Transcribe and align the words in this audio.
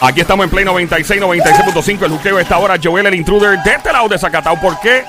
Aquí 0.00 0.20
estamos 0.20 0.44
en 0.44 0.50
Play 0.50 0.64
96, 0.64 1.22
96.5. 1.22 2.04
El 2.04 2.10
juqueo 2.10 2.36
de 2.36 2.42
esta 2.42 2.58
hora. 2.58 2.76
Joel, 2.82 3.06
el 3.06 3.14
intruder 3.14 3.58
de 3.62 3.70
este 3.72 3.92
lado 3.92 4.08
de 4.08 4.18
Zacatau. 4.18 4.60
¿Por 4.60 4.78
qué? 4.80 5.04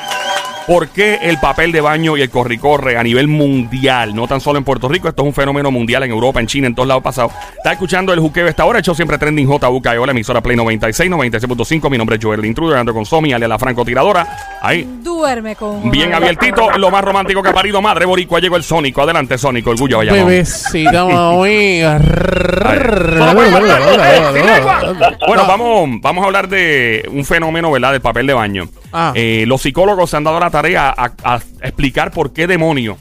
¿Por 0.67 0.89
qué 0.89 1.19
el 1.21 1.39
papel 1.39 1.71
de 1.71 1.79
baño 1.79 2.17
y 2.17 2.21
el 2.21 2.29
corre-corre 2.29 2.97
a 2.97 3.03
nivel 3.03 3.29
mundial? 3.29 4.13
No 4.13 4.27
tan 4.27 4.41
solo 4.41 4.57
en 4.57 4.65
Puerto 4.65 4.89
Rico, 4.89 5.07
esto 5.07 5.21
es 5.21 5.27
un 5.27 5.33
fenómeno 5.33 5.71
mundial 5.71 6.03
en 6.03 6.11
Europa, 6.11 6.41
en 6.41 6.47
China, 6.47 6.67
en 6.67 6.75
todos 6.75 6.89
lados 6.89 7.01
pasados. 7.01 7.31
Está 7.55 7.71
escuchando 7.71 8.11
el 8.11 8.19
juqueo 8.19 8.47
esta 8.47 8.65
hora, 8.65 8.79
hecho 8.79 8.93
siempre 8.93 9.17
trending 9.17 9.47
JUK, 9.47 9.85
la 9.85 10.11
emisora 10.11 10.41
Play 10.41 10.57
96, 10.57 11.09
96.5. 11.09 11.89
Mi 11.89 11.97
nombre 11.97 12.17
es 12.17 12.23
Joel 12.23 12.41
el 12.41 12.47
intruder, 12.47 12.79
ando 12.79 12.93
con 12.93 13.05
Somi, 13.05 13.31
alias 13.31 13.47
la 13.47 13.57
francotiradora. 13.57 14.27
Ahí, 14.61 14.85
Duerme 15.01 15.55
con 15.55 15.89
bien 15.89 16.13
abiertito, 16.13 16.69
lo 16.77 16.91
más 16.91 17.01
romántico 17.01 17.41
que 17.41 17.47
ha 17.47 17.53
parido 17.53 17.81
madre 17.81 18.05
boricua. 18.05 18.41
Llegó 18.41 18.57
el 18.57 18.63
Sónico. 18.63 19.01
Adelante, 19.01 19.37
Sónico, 19.37 19.69
orgullo 19.69 19.99
vaya. 19.99 20.11
Bebecita, 20.11 21.05
mami. 21.05 21.61
Bueno, 25.27 25.47
vamos, 25.47 25.89
vamos 26.01 26.23
a 26.23 26.27
hablar 26.27 26.49
de 26.49 27.07
un 27.09 27.23
fenómeno, 27.23 27.71
¿verdad? 27.71 27.93
Del 27.93 28.01
papel 28.01 28.27
de 28.27 28.33
baño. 28.33 28.67
Ah. 28.99 29.13
Eh, 29.15 29.45
los 29.47 29.61
psicólogos 29.61 30.09
se 30.09 30.17
han 30.17 30.23
dado 30.23 30.39
la 30.39 30.49
tarea 30.49 30.89
a, 30.89 31.13
a 31.23 31.35
explicar 31.61 32.11
por 32.11 32.33
qué 32.33 32.47
demonio 32.47 32.97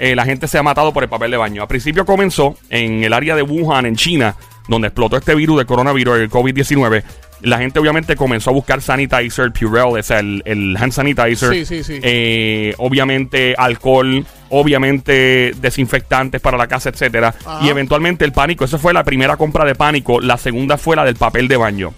eh, 0.00 0.16
la 0.16 0.24
gente 0.24 0.48
se 0.48 0.56
ha 0.56 0.62
matado 0.62 0.94
por 0.94 1.02
el 1.02 1.10
papel 1.10 1.30
de 1.30 1.36
baño. 1.36 1.60
Al 1.60 1.68
principio 1.68 2.06
comenzó 2.06 2.56
en 2.70 3.04
el 3.04 3.12
área 3.12 3.36
de 3.36 3.42
Wuhan, 3.42 3.84
en 3.84 3.96
China, 3.96 4.34
donde 4.66 4.88
explotó 4.88 5.18
este 5.18 5.34
virus 5.34 5.58
de 5.58 5.66
coronavirus, 5.66 6.20
el 6.20 6.30
COVID-19. 6.30 7.02
La 7.42 7.58
gente 7.58 7.78
obviamente 7.78 8.16
comenzó 8.16 8.48
a 8.48 8.54
buscar 8.54 8.80
sanitizer, 8.80 9.52
Purell, 9.52 9.98
o 9.98 10.02
sea, 10.02 10.20
el, 10.20 10.42
el 10.46 10.74
hand 10.78 10.92
sanitizer. 10.92 11.52
Sí, 11.52 11.66
sí, 11.66 11.84
sí. 11.84 12.00
Eh, 12.02 12.74
obviamente 12.78 13.54
alcohol, 13.58 14.24
obviamente 14.48 15.52
desinfectantes 15.60 16.40
para 16.40 16.56
la 16.56 16.66
casa, 16.66 16.88
etcétera. 16.88 17.34
Ajá. 17.44 17.58
Y 17.62 17.68
eventualmente 17.68 18.24
el 18.24 18.32
pánico, 18.32 18.64
esa 18.64 18.78
fue 18.78 18.94
la 18.94 19.04
primera 19.04 19.36
compra 19.36 19.66
de 19.66 19.74
pánico. 19.74 20.18
La 20.22 20.38
segunda 20.38 20.78
fue 20.78 20.96
la 20.96 21.04
del 21.04 21.16
papel 21.16 21.46
de 21.46 21.58
baño. 21.58 21.92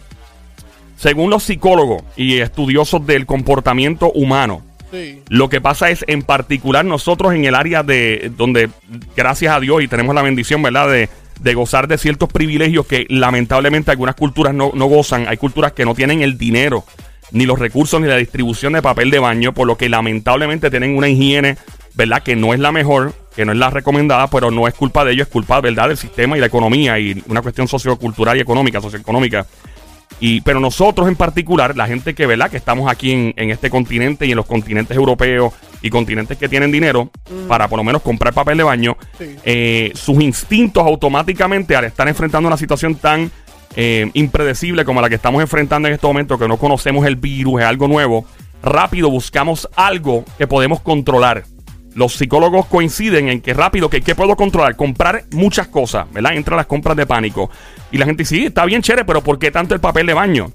Según 1.02 1.30
los 1.30 1.42
psicólogos 1.42 2.04
y 2.16 2.38
estudiosos 2.38 3.04
del 3.04 3.26
comportamiento 3.26 4.12
humano, 4.12 4.62
Sí. 4.92 5.20
lo 5.28 5.48
que 5.48 5.60
pasa 5.60 5.90
es, 5.90 6.04
en 6.06 6.22
particular, 6.22 6.84
nosotros 6.84 7.34
en 7.34 7.44
el 7.44 7.56
área 7.56 7.82
de 7.82 8.30
donde, 8.36 8.70
gracias 9.16 9.52
a 9.52 9.58
Dios, 9.58 9.82
y 9.82 9.88
tenemos 9.88 10.14
la 10.14 10.22
bendición, 10.22 10.62
¿verdad?, 10.62 10.88
de, 10.88 11.08
de 11.40 11.54
gozar 11.54 11.88
de 11.88 11.98
ciertos 11.98 12.28
privilegios 12.32 12.86
que 12.86 13.06
lamentablemente 13.08 13.90
algunas 13.90 14.14
culturas 14.14 14.54
no, 14.54 14.70
no 14.74 14.86
gozan. 14.86 15.26
Hay 15.26 15.38
culturas 15.38 15.72
que 15.72 15.84
no 15.84 15.96
tienen 15.96 16.22
el 16.22 16.38
dinero, 16.38 16.84
ni 17.32 17.46
los 17.46 17.58
recursos, 17.58 18.00
ni 18.00 18.06
la 18.06 18.16
distribución 18.16 18.74
de 18.74 18.82
papel 18.82 19.10
de 19.10 19.18
baño, 19.18 19.52
por 19.52 19.66
lo 19.66 19.76
que 19.76 19.88
lamentablemente 19.88 20.70
tienen 20.70 20.96
una 20.96 21.08
higiene, 21.08 21.56
¿verdad?, 21.94 22.22
que 22.22 22.36
no 22.36 22.54
es 22.54 22.60
la 22.60 22.70
mejor, 22.70 23.12
que 23.34 23.44
no 23.44 23.50
es 23.50 23.58
la 23.58 23.70
recomendada, 23.70 24.28
pero 24.28 24.52
no 24.52 24.68
es 24.68 24.74
culpa 24.74 25.04
de 25.04 25.14
ellos, 25.14 25.26
es 25.26 25.32
culpa, 25.32 25.60
¿verdad?, 25.60 25.88
del 25.88 25.96
sistema 25.96 26.36
y 26.36 26.40
la 26.40 26.46
economía 26.46 26.96
y 27.00 27.24
una 27.26 27.42
cuestión 27.42 27.66
sociocultural 27.66 28.36
y 28.36 28.40
económica, 28.40 28.80
socioeconómica. 28.80 29.44
Y, 30.24 30.40
pero 30.42 30.60
nosotros 30.60 31.08
en 31.08 31.16
particular, 31.16 31.76
la 31.76 31.88
gente 31.88 32.14
que, 32.14 32.26
¿verdad? 32.26 32.48
Que 32.48 32.56
estamos 32.56 32.88
aquí 32.88 33.10
en, 33.10 33.34
en 33.36 33.50
este 33.50 33.70
continente 33.70 34.24
y 34.24 34.30
en 34.30 34.36
los 34.36 34.46
continentes 34.46 34.96
europeos 34.96 35.52
y 35.82 35.90
continentes 35.90 36.38
que 36.38 36.48
tienen 36.48 36.70
dinero 36.70 37.10
para 37.48 37.66
por 37.66 37.76
lo 37.76 37.82
menos 37.82 38.02
comprar 38.02 38.32
papel 38.32 38.56
de 38.58 38.62
baño, 38.62 38.96
Sí. 39.18 39.34
eh, 39.44 39.90
sus 39.96 40.22
instintos 40.22 40.86
automáticamente 40.86 41.74
al 41.74 41.86
estar 41.86 42.06
enfrentando 42.06 42.46
una 42.46 42.56
situación 42.56 42.94
tan 42.94 43.32
eh, 43.74 44.10
impredecible 44.14 44.84
como 44.84 45.00
la 45.00 45.08
que 45.08 45.16
estamos 45.16 45.42
enfrentando 45.42 45.88
en 45.88 45.94
este 45.94 46.06
momento, 46.06 46.38
que 46.38 46.46
no 46.46 46.56
conocemos 46.56 47.04
el 47.04 47.16
virus, 47.16 47.62
es 47.62 47.66
algo 47.66 47.88
nuevo, 47.88 48.24
rápido 48.62 49.10
buscamos 49.10 49.68
algo 49.74 50.24
que 50.38 50.46
podemos 50.46 50.80
controlar. 50.80 51.42
Los 51.94 52.14
psicólogos 52.14 52.66
coinciden 52.66 53.28
en 53.28 53.40
que 53.40 53.54
rápido, 53.54 53.90
que 53.90 54.00
¿qué 54.00 54.14
puedo 54.14 54.36
controlar? 54.36 54.76
Comprar 54.76 55.24
muchas 55.32 55.68
cosas, 55.68 56.10
¿verdad? 56.12 56.34
Entra 56.34 56.56
las 56.56 56.66
compras 56.66 56.96
de 56.96 57.06
pánico. 57.06 57.50
Y 57.90 57.98
la 57.98 58.06
gente 58.06 58.22
dice, 58.22 58.36
sí, 58.36 58.46
está 58.46 58.64
bien 58.64 58.82
chévere, 58.82 59.04
pero 59.04 59.22
¿por 59.22 59.38
qué 59.38 59.50
tanto 59.50 59.74
el 59.74 59.80
papel 59.80 60.06
de 60.06 60.14
baño? 60.14 60.52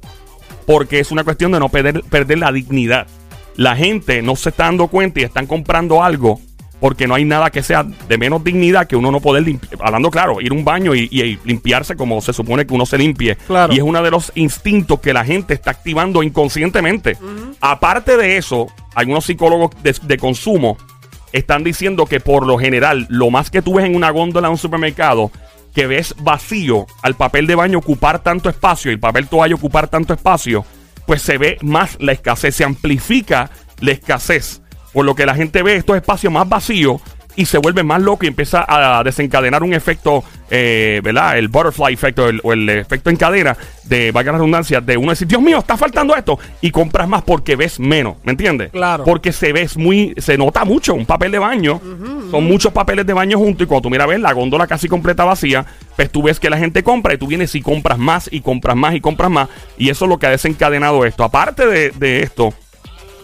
Porque 0.65 0.99
es 0.99 1.11
una 1.11 1.23
cuestión 1.23 1.51
de 1.51 1.59
no 1.59 1.69
perder, 1.69 2.03
perder 2.03 2.39
la 2.39 2.51
dignidad. 2.51 3.07
La 3.55 3.75
gente 3.75 4.21
no 4.21 4.35
se 4.35 4.49
está 4.49 4.65
dando 4.65 4.87
cuenta 4.87 5.19
y 5.19 5.23
están 5.23 5.47
comprando 5.47 6.03
algo 6.03 6.39
porque 6.79 7.07
no 7.07 7.15
hay 7.15 7.25
nada 7.25 7.49
que 7.49 7.63
sea 7.63 7.83
de 7.83 8.17
menos 8.17 8.43
dignidad 8.43 8.87
que 8.87 8.95
uno 8.95 9.11
no 9.11 9.19
poder 9.19 9.43
limpiar. 9.43 9.79
Hablando 9.81 10.11
claro, 10.11 10.41
ir 10.41 10.51
a 10.51 10.55
un 10.55 10.63
baño 10.63 10.93
y, 10.93 11.07
y 11.11 11.39
limpiarse 11.43 11.95
como 11.95 12.21
se 12.21 12.33
supone 12.33 12.65
que 12.67 12.73
uno 12.73 12.85
se 12.85 12.97
limpie. 12.97 13.35
Claro. 13.35 13.73
Y 13.73 13.77
es 13.77 13.83
uno 13.83 14.01
de 14.03 14.11
los 14.11 14.31
instintos 14.35 14.99
que 14.99 15.13
la 15.13 15.25
gente 15.25 15.53
está 15.53 15.71
activando 15.71 16.21
inconscientemente. 16.23 17.17
Aparte 17.61 18.17
de 18.17 18.37
eso, 18.37 18.67
algunos 18.93 19.25
psicólogos 19.25 19.71
de, 19.81 19.95
de 20.03 20.17
consumo 20.17 20.77
están 21.31 21.63
diciendo 21.63 22.05
que 22.05 22.19
por 22.19 22.45
lo 22.45 22.57
general, 22.57 23.05
lo 23.09 23.29
más 23.29 23.49
que 23.49 23.61
tú 23.61 23.75
ves 23.75 23.85
en 23.85 23.95
una 23.95 24.09
góndola 24.09 24.47
de 24.47 24.53
un 24.53 24.57
supermercado, 24.57 25.31
que 25.73 25.87
ves 25.87 26.15
vacío 26.19 26.87
al 27.03 27.15
papel 27.15 27.45
de 27.45 27.55
baño 27.55 27.77
ocupar 27.77 28.23
tanto 28.23 28.49
espacio 28.49 28.89
y 28.89 28.95
el 28.95 28.99
papel 28.99 29.27
toalla 29.27 29.55
ocupar 29.55 29.87
tanto 29.87 30.13
espacio, 30.13 30.65
pues 31.05 31.21
se 31.21 31.37
ve 31.37 31.57
más 31.61 31.97
la 31.99 32.13
escasez, 32.13 32.55
se 32.55 32.63
amplifica 32.63 33.51
la 33.79 33.91
escasez. 33.91 34.61
Por 34.93 35.05
lo 35.05 35.13
que 35.13 35.25
la 35.25 35.35
gente 35.35 35.61
ve 35.61 35.75
estos 35.75 35.95
espacios 35.95 36.33
más 36.33 36.49
vacíos 36.49 37.01
y 37.37 37.45
se 37.45 37.59
vuelve 37.59 37.83
más 37.83 38.01
loco 38.01 38.25
y 38.25 38.27
empieza 38.27 38.65
a 38.67 39.03
desencadenar 39.03 39.61
un 39.61 39.73
efecto, 39.73 40.23
eh, 40.49 40.99
¿verdad? 41.03 41.37
El 41.37 41.49
butterfly 41.49 41.93
effect 41.93 42.17
o 42.17 42.29
el, 42.29 42.41
o 42.43 42.51
el 42.51 42.67
efecto 42.67 43.11
en 43.11 43.15
cadena 43.15 43.55
de, 43.83 44.11
valga 44.11 44.31
la 44.31 44.39
redundancia, 44.39 44.81
de 44.81 44.97
uno 44.97 45.11
decir, 45.11 45.27
Dios 45.27 45.41
mío, 45.41 45.59
está 45.59 45.77
faltando 45.77 46.15
esto. 46.15 46.39
Y 46.61 46.71
compras 46.71 47.07
más 47.07 47.21
porque 47.21 47.55
ves 47.55 47.79
menos, 47.79 48.15
¿me 48.23 48.31
entiendes? 48.31 48.71
Claro. 48.71 49.03
Porque 49.03 49.31
se 49.31 49.53
ves 49.53 49.77
muy, 49.77 50.15
se 50.17 50.35
nota 50.35 50.65
mucho 50.65 50.95
un 50.95 51.05
papel 51.05 51.31
de 51.31 51.37
baño. 51.37 51.79
Son 52.31 52.43
muchos 52.43 52.73
papeles 52.73 53.05
de 53.05 53.13
baño 53.13 53.37
juntos 53.37 53.65
y 53.65 53.67
cuando 53.67 53.83
tú 53.83 53.89
miras, 53.91 54.07
ves 54.07 54.19
la 54.19 54.33
góndola 54.33 54.65
casi 54.65 54.87
completa 54.87 55.23
vacía, 55.23 55.63
pues 55.95 56.11
tú 56.11 56.23
ves 56.23 56.39
que 56.39 56.49
la 56.49 56.57
gente 56.57 56.83
compra 56.83 57.13
y 57.13 57.19
tú 57.19 57.27
vienes 57.27 57.53
y 57.53 57.61
compras 57.61 57.99
más 57.99 58.27
y 58.31 58.41
compras 58.41 58.75
más 58.75 58.95
y 58.95 58.99
compras 58.99 59.29
más. 59.29 59.47
Y 59.77 59.89
eso 59.89 60.05
es 60.05 60.09
lo 60.09 60.17
que 60.17 60.25
ha 60.25 60.31
desencadenado 60.31 61.05
esto. 61.05 61.23
Aparte 61.23 61.67
de, 61.67 61.91
de 61.91 62.23
esto, 62.23 62.51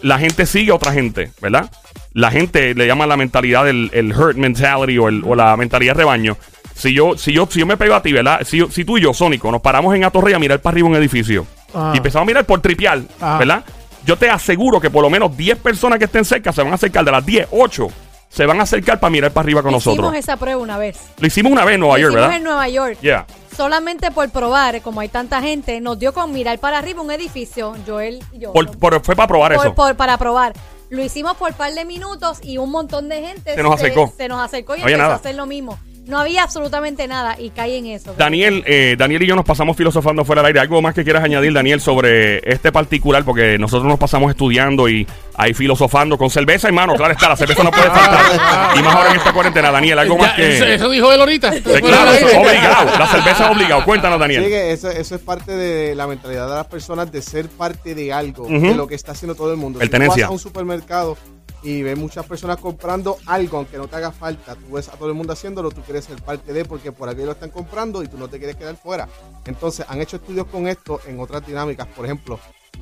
la 0.02 0.20
gente 0.20 0.46
sigue 0.46 0.70
a 0.70 0.76
otra 0.76 0.92
gente, 0.92 1.32
¿verdad? 1.42 1.68
La 2.14 2.30
gente 2.30 2.74
le 2.74 2.86
llama 2.86 3.06
la 3.06 3.16
mentalidad 3.16 3.64
del 3.64 3.90
el 3.92 4.12
herd 4.12 4.36
mentality 4.36 4.96
o, 4.98 5.08
el- 5.08 5.22
o 5.26 5.34
la 5.34 5.56
mentalidad 5.56 5.94
rebaño. 5.94 6.36
Si 6.74 6.92
yo, 6.94 7.16
si 7.18 7.32
yo, 7.32 7.46
si 7.50 7.60
yo 7.60 7.66
me 7.66 7.76
pego 7.76 7.94
a 7.94 8.02
ti, 8.02 8.12
¿verdad? 8.12 8.40
Si, 8.44 8.58
yo- 8.58 8.70
si 8.70 8.84
tú 8.84 8.98
y 8.98 9.02
yo, 9.02 9.12
Sónico, 9.14 9.50
nos 9.52 9.60
paramos 9.60 9.94
en 9.94 10.04
Atorrey 10.04 10.34
a 10.34 10.38
mirar 10.38 10.60
para 10.60 10.74
arriba 10.74 10.88
un 10.88 10.96
edificio 10.96 11.46
Ah. 11.74 11.92
y 11.94 11.98
empezamos 11.98 12.24
a 12.24 12.26
mirar 12.26 12.44
por 12.46 12.60
tripial, 12.60 13.06
Ah. 13.20 13.36
¿verdad? 13.38 13.64
Yo 14.06 14.16
te 14.16 14.28
aseguro 14.30 14.80
que 14.80 14.90
por 14.90 15.02
lo 15.02 15.10
menos 15.10 15.36
10 15.36 15.58
personas 15.58 15.98
que 15.98 16.04
estén 16.06 16.24
cerca 16.24 16.52
se 16.52 16.62
van 16.62 16.72
a 16.72 16.74
acercar, 16.76 17.04
de 17.04 17.10
las 17.12 17.24
10, 17.24 17.48
8 17.50 17.88
se 18.28 18.44
van 18.46 18.58
a 18.60 18.64
acercar 18.64 18.98
para 19.00 19.10
mirar 19.10 19.30
para 19.32 19.44
arriba 19.44 19.62
con 19.62 19.72
Hicimos 19.74 19.96
nosotros. 19.96 20.14
esa 20.18 20.36
prueba 20.36 20.60
una 20.60 20.76
vez. 20.78 20.98
Lo 21.18 21.26
hicimos 21.26 21.50
una 21.52 21.64
vez 21.64 21.74
en 21.74 21.80
Nueva 21.80 21.94
Lo 21.96 22.00
York, 22.02 22.10
hicimos 22.12 22.22
¿verdad? 22.28 22.36
en 22.36 22.44
Nueva 22.44 22.68
York. 22.68 22.98
Yeah. 23.00 23.26
Solamente 23.56 24.10
por 24.10 24.28
probar, 24.30 24.82
como 24.82 25.00
hay 25.00 25.08
tanta 25.08 25.40
gente, 25.40 25.80
nos 25.80 25.98
dio 25.98 26.12
con 26.12 26.32
mirar 26.32 26.58
para 26.58 26.78
arriba 26.78 27.00
un 27.02 27.10
edificio, 27.12 27.74
Joel 27.86 28.20
y 28.32 28.40
yo. 28.40 28.52
Por- 28.52 28.76
por- 28.78 29.00
fue 29.04 29.14
para 29.14 29.28
probar 29.28 29.54
Por- 29.54 29.66
eso. 29.66 29.74
por- 29.74 29.94
para 29.96 30.18
probar. 30.18 30.52
Lo 30.90 31.02
hicimos 31.02 31.36
por 31.36 31.54
par 31.54 31.72
de 31.72 31.84
minutos 31.84 32.38
y 32.42 32.58
un 32.58 32.70
montón 32.70 33.08
de 33.08 33.20
gente 33.20 33.54
Se 33.54 33.62
nos 33.62 33.74
acercó. 33.74 34.12
Se 34.16 34.28
nos 34.28 34.40
acercó 34.40 34.76
y 34.76 34.80
No 34.80 34.88
empezó 34.88 35.10
a 35.10 35.14
hacer 35.14 35.34
lo 35.34 35.46
mismo. 35.46 35.78
No 36.06 36.18
había 36.18 36.42
absolutamente 36.42 37.06
nada 37.08 37.36
y 37.38 37.50
cae 37.50 37.78
en 37.78 37.86
eso. 37.86 38.14
Daniel, 38.16 38.62
eh, 38.66 38.94
Daniel 38.98 39.22
y 39.22 39.26
yo 39.26 39.36
nos 39.36 39.44
pasamos 39.44 39.76
filosofando 39.76 40.24
fuera 40.24 40.42
del 40.42 40.48
aire. 40.48 40.60
¿Algo 40.60 40.80
más 40.82 40.94
que 40.94 41.04
quieras 41.04 41.24
añadir, 41.24 41.52
Daniel, 41.52 41.80
sobre 41.80 42.38
este 42.50 42.70
particular? 42.72 43.24
Porque 43.24 43.58
nosotros 43.58 43.88
nos 43.88 43.98
pasamos 43.98 44.30
estudiando 44.30 44.88
y 44.88 45.06
ahí 45.36 45.54
filosofando 45.54 46.18
con 46.18 46.30
cerveza, 46.30 46.68
hermano. 46.68 46.94
Claro 46.94 47.12
está, 47.12 47.28
la 47.30 47.36
cerveza 47.36 47.62
no 47.64 47.70
puede 47.70 47.84
faltar. 47.90 48.76
y 48.76 48.82
más 48.82 48.94
ahora 48.94 49.10
en 49.10 49.16
esta 49.16 49.32
cuarentena, 49.32 49.70
Daniel. 49.70 49.98
Algo 49.98 50.18
más 50.18 50.32
que. 50.34 50.56
eso, 50.56 50.64
eso 50.66 50.90
dijo 50.90 51.12
él 51.12 51.20
ahorita. 51.20 51.52
Sí, 51.52 51.60
claro, 51.62 52.12
eso 52.12 52.28
es 52.28 52.34
obligado. 52.36 52.98
La 52.98 53.06
cerveza 53.06 53.44
es 53.50 53.56
obligado. 53.56 53.84
Cuéntanos, 53.84 54.16
Sí, 54.16 54.20
Daniel. 54.20 54.44
que 54.44 54.72
eso, 54.72 54.90
eso 54.90 55.14
es 55.14 55.20
parte 55.20 55.52
de 55.52 55.94
la 55.94 56.06
mentalidad 56.06 56.48
de 56.48 56.54
las 56.54 56.66
personas 56.66 57.10
de 57.10 57.22
ser 57.22 57.48
parte 57.48 57.94
de 57.94 58.12
algo, 58.12 58.46
de 58.46 58.74
lo 58.74 58.86
que 58.86 58.94
está 58.94 59.12
haciendo 59.12 59.34
todo 59.34 59.50
el 59.50 59.56
mundo. 59.56 59.78
Si 59.80 59.86
tú 59.86 59.90
Pertenencia. 59.90 60.24
vas 60.24 60.30
a 60.30 60.32
un 60.32 60.38
supermercado 60.38 61.16
y 61.64 61.82
ves 61.82 61.98
muchas 61.98 62.26
personas 62.26 62.58
comprando 62.58 63.16
algo, 63.26 63.56
aunque 63.56 63.78
no 63.78 63.88
te 63.88 63.96
haga 63.96 64.12
falta, 64.12 64.54
tú 64.54 64.74
ves 64.74 64.88
a 64.88 64.92
todo 64.92 65.08
el 65.08 65.14
mundo 65.14 65.32
haciéndolo, 65.32 65.70
tú 65.70 65.80
quieres 65.80 66.04
ser 66.04 66.22
parte 66.22 66.52
de 66.52 66.64
porque 66.64 66.92
por 66.92 67.08
aquí 67.08 67.22
lo 67.22 67.32
están 67.32 67.50
comprando 67.50 68.02
y 68.02 68.08
tú 68.08 68.18
no 68.18 68.28
te 68.28 68.38
quieres 68.38 68.54
quedar 68.56 68.76
fuera. 68.76 69.08
Entonces, 69.46 69.86
han 69.88 70.00
hecho 70.00 70.16
estudios 70.16 70.46
con 70.46 70.68
esto 70.68 71.00
en 71.06 71.18
otras 71.18 71.44
dinámicas. 71.46 71.86
Por 71.88 72.04
ejemplo, 72.04 72.38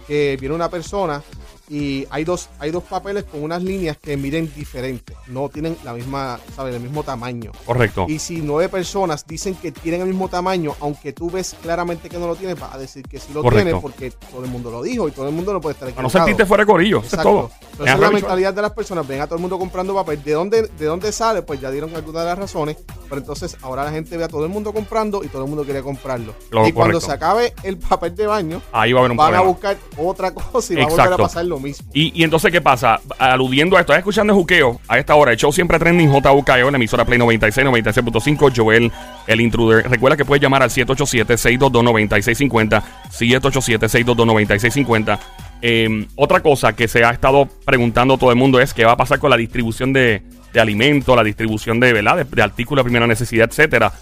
que 0.07 0.37
viene 0.41 0.55
una 0.55 0.69
persona 0.69 1.23
y 1.69 2.07
hay 2.11 2.25
dos, 2.25 2.49
hay 2.59 2.71
dos 2.71 2.83
papeles 2.83 3.25
con 3.25 3.43
unas 3.43 3.63
líneas 3.63 3.97
que 3.97 4.17
miden 4.17 4.53
diferentes, 4.55 5.17
no 5.29 5.49
tienen 5.49 5.77
la 5.85 5.93
misma, 5.95 6.41
¿sabes? 6.57 6.75
el 6.75 6.81
mismo 6.83 7.03
tamaño. 7.03 7.53
Correcto. 7.65 8.07
Y 8.09 8.19
si 8.19 8.43
nueve 8.43 8.69
personas 8.69 9.27
dicen 9.27 9.55
que 9.55 9.71
tienen 9.71 10.01
el 10.03 10.09
mismo 10.09 10.29
tamaño, 10.29 10.75
aunque 10.81 11.13
tú 11.13 11.31
ves 11.31 11.55
claramente 11.63 12.09
que 12.11 12.19
no 12.19 12.27
lo 12.27 12.37
tienen, 12.37 12.59
vas 12.59 12.75
a 12.75 12.79
decir 12.79 13.07
que 13.07 13.19
sí 13.19 13.33
lo 13.33 13.43
Correcto. 13.43 13.65
tiene 13.65 13.81
porque 13.81 14.11
todo 14.11 14.45
el 14.45 14.51
mundo 14.51 14.71
lo 14.71 14.83
dijo 14.83 15.09
y 15.09 15.13
todo 15.13 15.29
el 15.29 15.35
mundo 15.35 15.53
no 15.53 15.61
puede 15.61 15.75
estar 15.75 15.89
Para 15.91 16.03
no 16.03 16.09
equivocado. 16.09 16.27
sentirte 16.27 16.47
fuera 16.47 16.63
de 16.65 16.67
corillo. 16.67 16.99
Eso 17.01 17.17
es 17.17 17.23
todo. 17.23 17.51
Esa 17.85 17.95
es 17.95 18.01
la 18.01 18.11
mentalidad 18.11 18.55
de 18.55 18.63
las 18.63 18.73
personas. 18.73 19.07
Ven 19.07 19.21
a 19.21 19.27
todo 19.27 19.37
el 19.37 19.41
mundo 19.41 19.59
comprando 19.59 19.95
papel. 19.95 20.23
¿De 20.23 20.33
dónde, 20.33 20.63
¿De 20.79 20.85
dónde 20.87 21.13
sale? 21.13 21.43
Pues 21.43 21.61
ya 21.61 21.71
dieron 21.71 21.95
algunas 21.95 22.23
de 22.23 22.29
las 22.29 22.39
razones. 22.39 22.77
Pero 23.09 23.21
entonces 23.21 23.57
ahora 23.63 23.85
la 23.85 23.91
gente 23.91 24.17
ve 24.17 24.25
a 24.25 24.29
todo 24.29 24.45
el 24.45 24.51
mundo 24.51 24.73
comprando 24.73 25.23
y 25.23 25.29
todo 25.29 25.43
el 25.45 25.49
mundo 25.49 25.65
quiere 25.65 25.83
comprarlo. 25.83 26.35
Lo- 26.51 26.67
y 26.67 26.73
cuando 26.73 27.01
se 27.01 27.13
acabe 27.13 27.53
el 27.63 27.77
papel 27.79 28.15
de 28.17 28.27
baño, 28.27 28.63
Ahí 28.73 28.93
va 28.93 29.01
a 29.01 29.03
haber 29.03 29.11
un 29.11 29.17
van 29.19 29.35
a 29.35 29.41
buscar 29.43 29.77
otra 29.99 30.33
cosa 30.35 30.73
y 30.73 30.77
va 30.77 30.85
a 30.85 30.89
volver 30.89 31.13
a 31.13 31.17
pasar 31.19 31.45
lo 31.45 31.59
mismo. 31.59 31.87
Y, 31.93 32.19
y 32.19 32.25
entonces, 32.25 32.51
¿qué 32.51 32.61
pasa? 32.61 33.01
Aludiendo 33.19 33.77
a 33.77 33.81
esto, 33.81 33.93
estás 33.93 34.01
escuchando 34.01 34.35
Juqueo 34.35 34.81
a 34.89 34.99
esta 34.99 35.15
hora. 35.15 35.33
El 35.33 35.37
show 35.39 35.53
siempre 35.53 35.79
trending 35.79 36.11
JUKEO 36.11 36.67
en 36.69 36.73
la 36.73 36.77
emisora 36.77 37.05
Play 37.05 37.19
96, 37.19 37.67
96.5. 37.67 38.53
Joel, 38.57 38.91
el 39.27 39.41
intruder. 39.41 39.89
Recuerda 39.91 40.17
que 40.17 40.25
puedes 40.25 40.41
llamar 40.43 40.63
al 40.63 40.71
787-622-9650. 40.71 42.83
787-622-9650. 43.11 45.19
Eh, 45.65 46.07
otra 46.17 46.41
cosa 46.41 46.75
que 46.75 46.89
se 46.89 47.05
ha 47.05 47.11
estado 47.11 47.49
preguntando 47.65 48.19
todo 48.19 48.31
el 48.31 48.37
mundo 48.37 48.61
es 48.61 48.75
qué 48.75 48.85
va 48.85 48.93
a 48.93 48.97
pasar 48.97 49.21
con 49.21 49.31
la 49.31 49.37
distribución 49.37 49.93
de, 49.93 50.23
alimentos, 50.61 51.17
la 51.17 51.23
distribución 51.23 51.79
de, 51.79 51.93
¿verdad? 51.93 52.27
de, 52.27 52.43
artículos 52.43 52.85
de 52.85 52.89
primera 52.89 53.07
necesidad, 53.07 53.49
etcétera. 53.49 53.93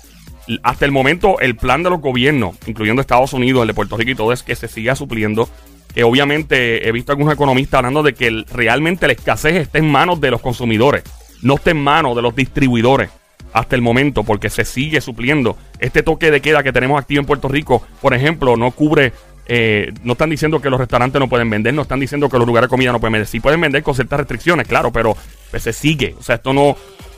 Hasta 0.62 0.86
el 0.86 0.90
momento, 0.90 1.38
el 1.38 1.54
plan 1.56 1.82
de 1.82 1.90
los 1.90 2.00
gobiernos, 2.00 2.56
incluyendo 2.66 3.02
Estados 3.02 3.34
Unidos, 3.34 3.62
el 3.62 3.68
de 3.68 3.74
Puerto 3.74 3.96
Rico 3.96 4.10
y 4.10 4.14
todo, 4.14 4.32
es 4.32 4.42
que 4.42 4.56
se 4.56 4.68
siga 4.68 4.96
supliendo. 4.96 5.48
Que 5.94 6.02
obviamente 6.02 6.88
he 6.88 6.92
visto 6.92 7.12
algunos 7.12 7.34
economistas 7.34 7.78
hablando 7.78 8.02
de 8.02 8.14
que 8.14 8.44
realmente 8.52 9.06
la 9.06 9.12
escasez 9.12 9.56
está 9.56 9.78
en 9.78 9.90
manos 9.90 10.20
de 10.20 10.30
los 10.30 10.40
consumidores, 10.40 11.02
no 11.42 11.56
está 11.56 11.72
en 11.72 11.82
manos 11.82 12.16
de 12.16 12.22
los 12.22 12.34
distribuidores 12.34 13.10
hasta 13.52 13.76
el 13.76 13.82
momento, 13.82 14.22
porque 14.24 14.50
se 14.50 14.64
sigue 14.64 15.00
supliendo. 15.00 15.56
Este 15.78 16.02
toque 16.02 16.30
de 16.30 16.40
queda 16.40 16.62
que 16.62 16.72
tenemos 16.72 17.00
activo 17.00 17.20
en 17.20 17.26
Puerto 17.26 17.48
Rico, 17.48 17.82
por 18.00 18.14
ejemplo, 18.14 18.56
no 18.56 18.70
cubre, 18.70 19.12
eh, 19.52 19.93
no 20.05 20.12
están 20.12 20.31
diciendo 20.31 20.61
que 20.62 20.70
los 20.70 20.79
restaurantes 20.79 21.19
no 21.20 21.29
pueden 21.29 21.50
vender, 21.50 21.75
no 21.75 21.82
están 21.82 21.99
diciendo 21.99 22.29
que 22.29 22.38
los 22.38 22.47
lugares 22.47 22.69
de 22.69 22.70
comida 22.70 22.93
no 22.93 23.00
pueden 23.00 23.14
vender. 23.14 23.26
Sí 23.26 23.41
pueden 23.41 23.61
vender 23.61 23.82
con 23.82 23.94
ciertas 23.97 24.20
restricciones, 24.20 24.67
claro, 24.69 24.93
pero 24.93 25.17
pues, 25.50 25.64
se 25.64 25.73
sigue. 25.73 26.14
O 26.19 26.23
sea, 26.23 26.37
esto 26.37 26.52
no, 26.52 26.76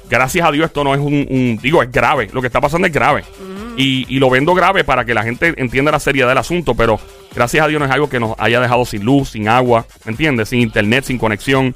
gracias 0.08 0.46
a 0.48 0.50
Dios, 0.50 0.66
esto 0.66 0.82
no 0.82 0.94
es 0.94 1.00
un, 1.00 1.26
un- 1.28 1.58
digo, 1.62 1.82
es 1.82 1.92
grave. 1.92 2.30
Lo 2.32 2.40
que 2.40 2.46
está 2.46 2.60
pasando 2.60 2.86
es 2.86 2.92
grave. 2.92 3.22
Y, 3.76 4.06
y 4.14 4.18
lo 4.18 4.28
vendo 4.30 4.54
grave 4.54 4.82
para 4.84 5.04
que 5.04 5.14
la 5.14 5.22
gente 5.22 5.54
entienda 5.56 5.92
la 5.92 5.98
seriedad 6.00 6.28
del 6.28 6.38
asunto, 6.38 6.74
pero 6.74 6.98
gracias 7.34 7.64
a 7.64 7.68
Dios 7.68 7.78
no 7.80 7.86
es 7.86 7.92
algo 7.92 8.08
que 8.08 8.20
nos 8.20 8.34
haya 8.38 8.60
dejado 8.60 8.84
sin 8.84 9.04
luz, 9.04 9.30
sin 9.30 9.48
agua, 9.48 9.86
¿me 10.04 10.12
entiendes? 10.12 10.48
Sin 10.50 10.60
internet, 10.60 11.04
sin 11.04 11.18
conexión. 11.18 11.74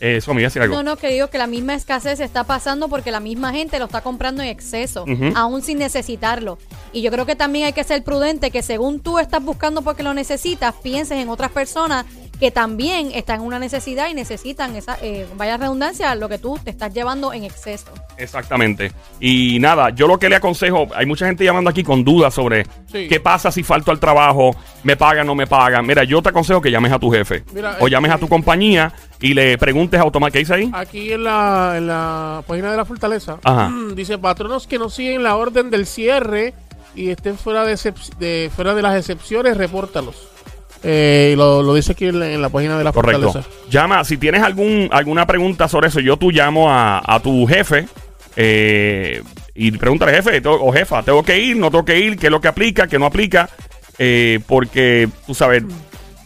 Eso 0.00 0.32
me 0.34 0.40
iba 0.40 0.46
a 0.46 0.48
decir 0.50 0.62
algo. 0.62 0.74
No, 0.76 0.82
no, 0.82 0.96
que 0.96 1.08
digo 1.08 1.28
que 1.28 1.36
la 1.38 1.46
misma 1.46 1.74
escasez 1.74 2.20
está 2.20 2.44
pasando 2.44 2.88
porque 2.88 3.10
la 3.10 3.20
misma 3.20 3.52
gente 3.52 3.78
lo 3.78 3.84
está 3.84 4.00
comprando 4.00 4.42
en 4.42 4.48
exceso, 4.48 5.02
Ujú. 5.04 5.32
aún 5.36 5.62
sin 5.62 5.78
necesitarlo. 5.78 6.58
Y 6.92 7.02
yo 7.02 7.10
creo 7.10 7.26
que 7.26 7.36
también 7.36 7.66
hay 7.66 7.72
que 7.74 7.84
ser 7.84 8.02
prudente 8.02 8.50
que 8.50 8.62
según 8.62 9.00
tú 9.00 9.18
estás 9.18 9.44
buscando 9.44 9.82
porque 9.82 10.02
lo 10.02 10.14
necesitas, 10.14 10.74
pienses 10.82 11.18
en 11.18 11.28
otras 11.28 11.50
personas 11.50 12.06
que 12.40 12.50
también 12.50 13.12
están 13.14 13.40
en 13.40 13.46
una 13.46 13.58
necesidad 13.58 14.08
y 14.08 14.14
necesitan 14.14 14.74
esa, 14.74 14.96
eh, 15.02 15.26
vaya 15.36 15.58
redundancia, 15.58 16.14
lo 16.14 16.28
que 16.28 16.38
tú 16.38 16.58
te 16.64 16.70
estás 16.70 16.92
llevando 16.92 17.32
en 17.34 17.44
exceso. 17.44 17.92
Exactamente. 18.16 18.92
Y 19.20 19.58
nada, 19.60 19.90
yo 19.90 20.06
lo 20.06 20.18
que 20.18 20.28
le 20.30 20.36
aconsejo, 20.36 20.88
hay 20.94 21.04
mucha 21.06 21.26
gente 21.26 21.44
llamando 21.44 21.68
aquí 21.70 21.82
con 21.84 22.02
dudas 22.02 22.32
sobre 22.32 22.64
Sí. 22.90 23.06
qué 23.08 23.20
pasa 23.20 23.52
si 23.52 23.62
falto 23.62 23.90
al 23.90 24.00
trabajo, 24.00 24.56
me 24.82 24.96
pagan, 24.96 25.26
no 25.26 25.34
me 25.34 25.46
pagan. 25.46 25.86
Mira, 25.86 26.02
yo 26.04 26.22
te 26.22 26.30
aconsejo 26.30 26.60
que 26.62 26.70
llames 26.70 26.92
a 26.92 26.98
tu 26.98 27.10
jefe 27.10 27.44
Mira, 27.52 27.76
o 27.80 27.86
eh, 27.86 27.90
llames 27.90 28.10
a 28.12 28.18
tu 28.18 28.26
compañía 28.28 28.92
y 29.20 29.34
le 29.34 29.58
preguntes 29.58 30.00
automáticamente, 30.00 30.30
¿qué 30.32 30.38
dice 30.38 30.54
ahí? 30.54 30.70
Aquí 30.72 31.12
en 31.12 31.24
la, 31.24 31.74
en 31.76 31.86
la 31.86 32.42
página 32.46 32.70
de 32.70 32.76
la 32.78 32.84
fortaleza 32.86 33.38
Ajá. 33.44 33.70
dice 33.94 34.16
patronos 34.16 34.66
que 34.66 34.78
no 34.78 34.88
siguen 34.88 35.22
la 35.22 35.36
orden 35.36 35.68
del 35.70 35.84
cierre 35.86 36.54
y 36.94 37.10
estén 37.10 37.36
fuera 37.36 37.64
de, 37.64 37.74
excep- 37.74 38.16
de- 38.16 38.50
fuera 38.54 38.74
de 38.74 38.82
las 38.82 38.96
excepciones, 38.96 39.56
repórtalos. 39.56 40.26
Eh, 40.82 41.34
lo, 41.36 41.62
lo 41.62 41.74
dice 41.74 41.92
aquí 41.92 42.06
en 42.06 42.18
la, 42.20 42.30
en 42.32 42.40
la 42.40 42.48
página 42.48 42.78
de 42.78 42.84
la 42.84 42.92
Correcto. 42.92 43.32
fortaleza. 43.32 43.50
Llama, 43.70 44.02
si 44.04 44.16
tienes 44.16 44.42
algún, 44.42 44.88
alguna 44.92 45.26
pregunta 45.26 45.68
sobre 45.68 45.88
eso, 45.88 46.00
yo 46.00 46.16
tú 46.16 46.30
llamo 46.30 46.70
a, 46.72 47.02
a 47.04 47.20
tu 47.20 47.46
jefe 47.46 47.86
eh, 48.36 49.22
y 49.54 49.70
pregúntale, 49.72 50.12
jefe 50.12 50.40
o 50.46 50.72
jefa, 50.72 51.02
¿tengo 51.02 51.22
que 51.22 51.38
ir? 51.38 51.56
¿No 51.56 51.70
tengo 51.70 51.84
que 51.84 51.98
ir? 51.98 52.16
¿Qué 52.18 52.26
es 52.26 52.30
lo 52.30 52.40
que 52.40 52.48
aplica? 52.48 52.86
¿Qué 52.86 52.98
no 52.98 53.06
aplica? 53.06 53.48
Eh, 53.98 54.40
porque, 54.46 55.08
tú 55.26 55.34
sabes, 55.34 55.62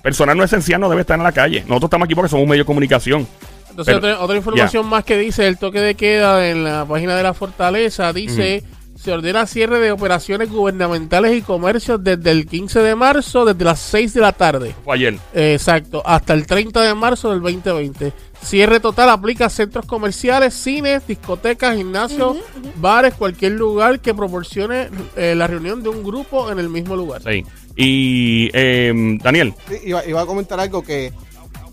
personal 0.03 0.37
no 0.37 0.45
esencial 0.45 0.81
no 0.81 0.89
debe 0.89 1.01
estar 1.01 1.19
en 1.19 1.25
la 1.25 1.33
calle. 1.33 1.61
Nosotros 1.67 1.89
estamos 1.89 2.07
aquí 2.07 2.15
porque 2.15 2.29
somos 2.29 2.45
un 2.45 2.51
medio 2.51 2.63
de 2.63 2.67
comunicación. 2.67 3.27
Entonces, 3.71 3.95
Pero- 3.97 4.13
otra, 4.15 4.25
otra 4.25 4.37
información 4.37 4.87
más 4.87 5.03
que 5.05 5.19
dice 5.19 5.49
el 5.49 5.59
toque 5.59 5.81
de 5.81 5.97
queda 5.97 6.49
en 6.49 6.63
la 6.63 6.85
página 6.85 7.17
de 7.17 7.25
la 7.25 7.35
fortaleza 7.35 8.13
dice 8.13 8.63
se 9.05 9.13
ordena 9.13 9.47
cierre 9.47 9.81
de 9.81 9.93
operaciones 9.93 10.51
gubernamentales 10.51 11.37
y 11.37 11.43
comercios 11.43 12.03
desde 12.03 12.31
el 12.31 12.47
15 12.47 12.81
de 12.81 12.95
marzo 12.95 13.45
desde 13.45 13.63
las 13.63 13.79
6 13.81 14.15
de 14.15 14.21
la 14.23 14.33
tarde. 14.33 14.75
Fue 14.83 14.95
ayer. 14.95 15.19
Exacto, 15.35 16.03
hasta 16.07 16.33
el 16.33 16.47
30 16.47 16.81
de 16.81 16.95
marzo 16.95 17.31
del 17.31 17.43
2020. 17.43 18.15
Cierre 18.41 18.81
total 18.81 19.11
aplica 19.11 19.45
a 19.45 19.51
centros 19.51 19.85
comerciales, 19.85 20.55
cines, 20.55 21.07
discotecas, 21.07 21.77
gimnasios, 21.77 22.39
bares, 22.77 23.13
cualquier 23.13 23.53
lugar 23.53 24.01
que 24.01 24.15
proporcione 24.15 24.89
eh, 25.17 25.35
la 25.37 25.49
reunión 25.49 25.83
de 25.83 25.91
un 25.91 26.03
grupo 26.03 26.51
en 26.51 26.59
el 26.59 26.71
mismo 26.71 26.97
lugar. 26.97 27.23
Sí. 27.23 27.45
Y, 27.77 28.49
eh, 28.55 29.19
Daniel, 29.23 29.53
Sí, 29.69 29.75
iba, 29.85 30.07
iba 30.07 30.23
a 30.23 30.27
comentar 30.27 30.59
algo 30.61 30.83
que 30.83 31.13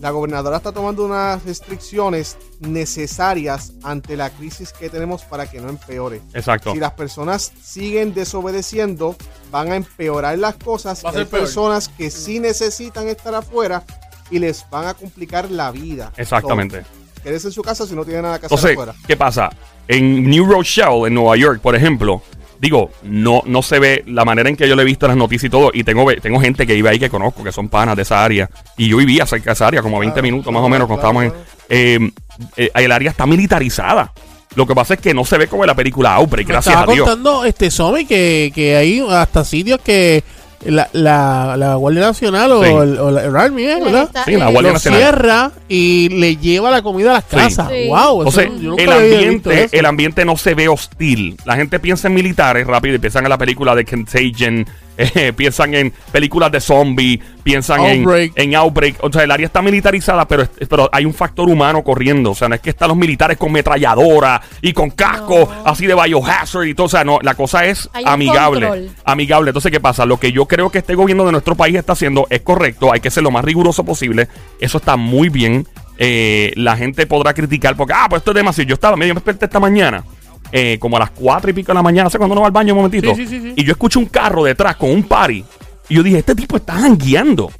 la 0.02 0.10
gobernadora 0.10 0.56
está 0.56 0.72
tomando 0.72 1.04
unas 1.04 1.44
restricciones 1.44 2.36
necesarias 2.58 3.72
ante 3.84 4.16
la 4.16 4.30
crisis 4.30 4.72
que 4.72 4.90
tenemos 4.90 5.22
para 5.22 5.48
que 5.48 5.60
no 5.60 5.68
empeore. 5.68 6.20
exacto. 6.34 6.72
Si 6.72 6.80
las 6.80 6.90
personas 6.94 7.52
siguen 7.62 8.12
desobedeciendo, 8.12 9.14
van 9.52 9.70
a 9.70 9.76
empeorar 9.76 10.36
las 10.38 10.56
cosas. 10.56 11.04
Va 11.04 11.10
a 11.10 11.14
y 11.14 11.16
Hay 11.18 11.24
peor. 11.26 11.42
personas 11.42 11.88
que 11.88 12.10
sí 12.10 12.40
necesitan 12.40 13.06
estar 13.06 13.32
afuera 13.32 13.84
y 14.28 14.40
les 14.40 14.68
van 14.70 14.88
a 14.88 14.94
complicar 14.94 15.48
la 15.52 15.70
vida. 15.70 16.12
Exactamente. 16.16 16.82
Quédese 17.22 17.46
en 17.46 17.52
su 17.52 17.62
casa 17.62 17.86
si 17.86 17.94
no 17.94 18.04
tiene 18.04 18.22
nada 18.22 18.40
que 18.40 18.46
hacer 18.46 18.58
Entonces, 18.58 18.72
afuera. 18.72 18.94
¿qué 19.06 19.16
pasa? 19.16 19.50
En 19.86 20.28
New 20.28 20.46
Rochelle, 20.46 21.06
en 21.06 21.14
Nueva 21.14 21.36
York, 21.36 21.60
por 21.60 21.76
ejemplo, 21.76 22.22
digo, 22.62 22.90
no, 23.02 23.42
no 23.44 23.60
se 23.60 23.78
ve 23.80 24.04
la 24.06 24.24
manera 24.24 24.48
en 24.48 24.56
que 24.56 24.68
yo 24.68 24.76
le 24.76 24.82
he 24.82 24.86
visto 24.86 25.08
las 25.08 25.16
noticias 25.16 25.48
y 25.48 25.50
todo. 25.50 25.70
Y 25.74 25.82
tengo, 25.84 26.06
tengo 26.22 26.40
gente 26.40 26.64
que 26.66 26.74
vive 26.74 26.88
ahí 26.88 26.98
que 27.00 27.10
conozco, 27.10 27.42
que 27.44 27.50
son 27.52 27.68
panas 27.68 27.96
de 27.96 28.02
esa 28.02 28.24
área. 28.24 28.48
Y 28.78 28.88
yo 28.88 28.96
vivía 28.98 29.26
cerca 29.26 29.50
de 29.50 29.54
esa 29.54 29.66
área, 29.66 29.82
como 29.82 29.96
a 29.96 30.00
20 30.00 30.14
Claro, 30.14 30.22
minutos 30.22 30.52
más 30.52 30.62
o 30.62 30.68
menos, 30.68 30.86
cuando 30.86 31.02
claro, 31.02 31.20
estábamos 31.22 31.44
en. 31.68 32.06
eh, 32.06 32.10
eh, 32.56 32.70
el 32.74 32.92
área 32.92 33.10
está 33.10 33.26
militarizada. 33.26 34.12
Lo 34.54 34.66
que 34.66 34.74
pasa 34.74 34.94
es 34.94 35.00
que 35.00 35.12
no 35.12 35.24
se 35.24 35.38
ve 35.38 35.48
como 35.48 35.64
en 35.64 35.68
la 35.68 35.74
película 35.74 36.14
Outbreak, 36.14 36.46
Me 36.46 36.52
gracias 36.52 36.74
estaba 36.76 36.92
a 36.92 36.94
Dios. 36.94 37.08
contando 37.08 37.44
este 37.44 37.70
Somi 37.70 38.04
que, 38.04 38.52
que 38.54 38.76
hay 38.76 39.04
hasta 39.10 39.44
sitios 39.44 39.80
que 39.80 40.22
la, 40.66 40.88
la, 40.92 41.56
la 41.56 41.74
Guardia 41.76 42.00
Nacional 42.02 42.52
o, 42.52 42.62
Sí. 42.64 42.70
el, 42.70 42.98
o 42.98 43.10
la 43.10 43.24
el 43.24 43.36
Army, 43.36 43.62
¿eh? 43.64 43.78
¿verdad? 43.82 44.04
está- 44.04 44.24
Sí, 44.24 44.32
la 44.32 44.48
Guardia 44.50 44.70
lo 44.70 44.72
Nacional. 44.74 45.00
cierra 45.00 45.50
y 45.68 46.08
le 46.10 46.36
lleva 46.36 46.70
la 46.70 46.82
comida 46.82 47.10
a 47.10 47.14
las 47.14 47.24
Sí. 47.28 47.36
casas. 47.36 47.68
Sí. 47.70 47.88
Wow, 47.88 48.28
eso 48.28 48.42
yo 48.42 48.48
nunca 48.50 48.82
el 48.82 48.92
había 48.92 49.02
visto 49.08 49.18
ambiente, 49.50 49.64
eso. 49.64 49.76
el 49.76 49.86
ambiente 49.86 50.24
no 50.24 50.36
se 50.36 50.54
ve 50.54 50.68
hostil. 50.68 51.36
La 51.44 51.56
gente 51.56 51.78
piensa 51.80 52.08
en 52.08 52.14
militares 52.14 52.66
rápido 52.66 52.94
y 52.96 52.98
piensan 52.98 53.24
en 53.24 53.30
la 53.30 53.38
película 53.38 53.74
de 53.74 53.84
Contagion, 53.84 54.66
eh, 54.96 55.32
piensan 55.36 55.74
en 55.74 55.92
películas 56.10 56.52
de 56.52 56.60
zombies, 56.60 57.20
piensan 57.42 57.80
en, 57.84 58.00
Outbreak. 58.00 58.32
en 58.36 58.54
Outbreak. 58.54 58.96
O 59.02 59.12
sea, 59.12 59.22
el 59.24 59.30
área 59.30 59.46
está 59.46 59.62
militarizada, 59.62 60.26
pero, 60.26 60.48
pero 60.68 60.88
hay 60.92 61.04
un 61.04 61.14
factor 61.14 61.48
humano 61.48 61.82
corriendo. 61.82 62.30
O 62.32 62.34
sea, 62.34 62.48
no 62.48 62.54
es 62.54 62.60
que 62.60 62.70
están 62.70 62.88
los 62.88 62.96
militares 62.96 63.36
con 63.38 63.52
metralladora 63.52 64.40
y 64.60 64.72
con 64.72 64.90
casco 64.90 65.48
No. 65.52 65.70
así 65.70 65.86
de 65.86 65.94
biohazard 65.94 66.66
y 66.66 66.74
todo. 66.74 66.86
O 66.86 66.90
sea, 66.90 67.04
no, 67.04 67.18
la 67.22 67.34
cosa 67.34 67.64
es 67.64 67.88
Hay 67.92 68.04
amigable. 68.06 68.66
control. 68.68 68.90
Amigable. 69.04 69.50
Entonces, 69.50 69.72
¿qué 69.72 69.80
pasa? 69.80 70.06
Lo 70.06 70.18
que 70.18 70.32
yo 70.32 70.46
creo 70.46 70.70
que 70.70 70.78
este 70.78 70.94
gobierno 70.94 71.24
de 71.24 71.32
nuestro 71.32 71.54
país 71.54 71.76
está 71.76 71.92
haciendo 71.92 72.26
es 72.30 72.42
correcto. 72.42 72.92
Hay 72.92 73.00
que 73.00 73.10
ser 73.10 73.22
lo 73.22 73.30
más 73.30 73.44
riguroso 73.44 73.84
posible. 73.84 74.28
Eso 74.60 74.78
está 74.78 74.96
muy 74.96 75.28
bien. 75.28 75.66
Eh, 75.98 76.52
la 76.56 76.76
gente 76.76 77.06
podrá 77.06 77.34
criticar 77.34 77.76
porque, 77.76 77.92
ah, 77.94 78.06
pues 78.08 78.20
esto 78.20 78.32
es 78.32 78.36
demasiado. 78.36 78.68
Yo 78.68 78.74
estaba 78.74 78.96
medio 78.96 79.14
me 79.14 79.20
desperté 79.20 79.44
esta 79.44 79.60
mañana 79.60 80.04
eh, 80.52 80.76
como 80.78 80.96
a 80.96 81.00
las 81.00 81.10
cuatro 81.10 81.50
y 81.50 81.54
pico 81.54 81.72
de 81.72 81.74
la 81.74 81.82
mañana, 81.82 82.08
¿sabes 82.10 82.18
cuando 82.20 82.34
uno 82.34 82.42
va 82.42 82.46
al 82.48 82.52
baño 82.52 82.74
un 82.74 82.78
momentito? 82.82 83.14
Sí, 83.14 83.26
sí, 83.26 83.40
sí, 83.40 83.40
sí. 83.40 83.52
Y 83.56 83.64
yo 83.64 83.72
escucho 83.72 83.98
un 83.98 84.06
carro 84.06 84.44
detrás 84.44 84.76
con 84.76 84.90
un 84.90 85.02
party. 85.02 85.44
Y 85.88 85.94
yo 85.94 86.02
dije, 86.02 86.18
este 86.18 86.34
tipo 86.34 86.56
está 86.56 86.74
jangueando. 86.74 87.50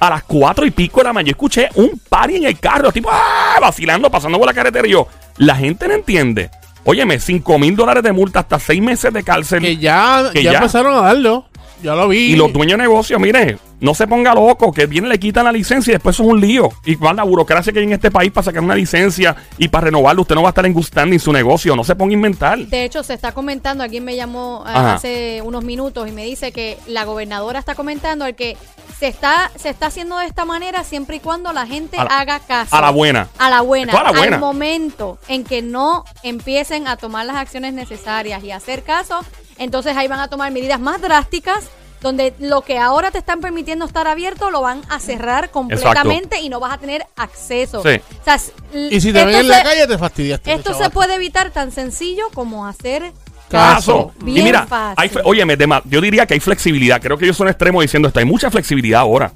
A 0.00 0.08
las 0.08 0.22
cuatro 0.24 0.64
y 0.64 0.70
pico 0.70 1.00
de 1.00 1.04
la 1.04 1.12
mañana, 1.12 1.26
yo 1.28 1.32
escuché 1.32 1.68
un 1.74 2.00
party 2.08 2.36
en 2.36 2.44
el 2.46 2.58
carro, 2.58 2.90
tipo, 2.90 3.10
¡ah! 3.12 3.58
vacilando, 3.60 4.10
pasando 4.10 4.38
por 4.38 4.46
la 4.46 4.54
carretera. 4.54 4.88
Y 4.88 4.92
yo, 4.92 5.06
la 5.36 5.54
gente 5.54 5.86
no 5.86 5.94
entiende. 5.94 6.50
Óyeme, 6.84 7.18
5 7.20 7.58
mil 7.58 7.76
dólares 7.76 8.02
de 8.02 8.10
multa 8.12 8.40
hasta 8.40 8.58
6 8.58 8.80
meses 8.80 9.12
de 9.12 9.22
cárcel. 9.22 9.60
Que 9.60 9.76
ya, 9.76 10.30
Que 10.32 10.42
ya, 10.42 10.52
ya. 10.52 10.58
empezaron 10.58 10.94
a 10.94 11.02
darlo. 11.02 11.44
Ya 11.82 11.94
lo 11.94 12.08
vi. 12.08 12.32
Y 12.32 12.36
los 12.36 12.52
dueños 12.52 12.78
de 12.78 12.84
negocio, 12.84 13.18
mire, 13.18 13.58
no 13.80 13.94
se 13.94 14.06
ponga 14.06 14.34
loco, 14.34 14.72
que 14.72 14.84
viene 14.86 15.08
le 15.08 15.18
quitan 15.18 15.44
la 15.44 15.52
licencia 15.52 15.92
y 15.92 15.94
después 15.94 16.16
eso 16.16 16.24
es 16.24 16.28
un 16.28 16.40
lío. 16.40 16.68
Y 16.84 16.96
con 16.96 17.16
la 17.16 17.22
burocracia 17.22 17.72
que 17.72 17.78
hay 17.78 17.86
en 17.86 17.92
este 17.94 18.10
país 18.10 18.30
para 18.30 18.44
sacar 18.44 18.62
una 18.62 18.74
licencia 18.74 19.34
y 19.56 19.68
para 19.68 19.86
renovarlo, 19.86 20.22
usted 20.22 20.34
no 20.34 20.42
va 20.42 20.48
a 20.48 20.50
estar 20.50 20.66
en 20.66 20.74
gustando 20.74 21.14
en 21.14 21.20
su 21.20 21.32
negocio, 21.32 21.74
no 21.76 21.82
se 21.84 21.94
ponga 21.96 22.10
a 22.10 22.14
inventar. 22.14 22.58
De 22.58 22.84
hecho, 22.84 23.02
se 23.02 23.14
está 23.14 23.32
comentando, 23.32 23.82
alguien 23.82 24.04
me 24.04 24.14
llamó 24.16 24.64
eh, 24.66 24.70
Ajá. 24.74 24.94
hace 24.94 25.40
unos 25.42 25.64
minutos 25.64 26.06
y 26.08 26.12
me 26.12 26.24
dice 26.24 26.52
que 26.52 26.76
la 26.86 27.04
gobernadora 27.04 27.58
está 27.58 27.74
comentando 27.74 28.26
el 28.26 28.34
que 28.34 28.56
se 28.98 29.06
está, 29.06 29.50
se 29.56 29.70
está 29.70 29.86
haciendo 29.86 30.18
de 30.18 30.26
esta 30.26 30.44
manera 30.44 30.84
siempre 30.84 31.16
y 31.16 31.20
cuando 31.20 31.52
la 31.54 31.66
gente 31.66 31.96
A 31.96 32.04
la- 32.04 32.18
haga 32.20 32.40
caso. 32.40 32.76
a 32.76 32.82
la 32.82 32.90
buena. 32.90 33.28
A 33.38 33.48
la 33.48 33.62
buena. 33.62 33.92
Toda 33.92 34.04
la 34.04 34.10
buena. 34.12 34.36
Al 34.36 34.40
momento 34.40 35.18
en 35.28 35.44
que 35.44 35.62
no 35.62 36.04
empiecen 36.22 36.86
a 36.86 36.96
tomar 36.98 37.24
las 37.24 37.36
acciones 37.36 37.72
necesarias 37.72 38.44
y 38.44 38.50
hacer 38.50 38.82
caso, 38.82 39.20
entonces 39.60 39.96
ahí 39.96 40.08
van 40.08 40.18
a 40.20 40.26
tomar 40.28 40.50
medidas 40.50 40.80
más 40.80 41.00
drásticas 41.00 41.68
donde 42.02 42.32
lo 42.40 42.62
que 42.62 42.78
ahora 42.78 43.10
te 43.10 43.18
están 43.18 43.40
permitiendo 43.42 43.84
estar 43.84 44.06
abierto 44.08 44.50
lo 44.50 44.62
van 44.62 44.80
a 44.88 44.98
cerrar 45.00 45.50
completamente 45.50 46.40
y 46.40 46.48
no 46.48 46.58
vas 46.58 46.72
a 46.72 46.78
tener 46.78 47.04
acceso. 47.14 47.82
Sí. 47.82 48.00
O 48.20 48.24
sea, 48.24 48.36
s- 48.36 48.52
Y 48.90 49.00
si 49.02 49.12
te 49.12 49.22
ven 49.24 49.34
en 49.36 49.48
la 49.48 49.62
calle, 49.62 49.86
te 49.86 49.98
fastidiaste. 49.98 50.50
esto 50.52 50.72
se 50.74 50.88
puede 50.88 51.14
evitar 51.16 51.50
tan 51.50 51.70
sencillo 51.72 52.24
como 52.34 52.66
hacer 52.66 53.12
Caso. 53.50 54.12
Bien 54.22 54.38
y 54.38 54.42
mira, 54.44 54.66
fácil. 54.66 54.94
hay, 54.96 55.10
óyeme, 55.24 55.56
yo 55.86 56.00
diría 56.00 56.24
que 56.24 56.34
hay 56.34 56.40
flexibilidad. 56.40 57.02
Creo 57.02 57.18
que 57.18 57.26
yo 57.26 57.34
soy 57.34 57.44
un 57.44 57.50
extremo 57.50 57.82
diciendo 57.82 58.06
esto. 58.08 58.20
Hay 58.20 58.24
mucha 58.26 58.48
flexibilidad 58.50 59.00
ahora. 59.00 59.32